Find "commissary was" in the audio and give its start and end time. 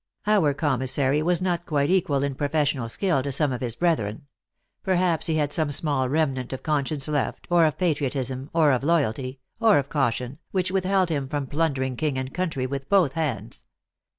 0.55-1.43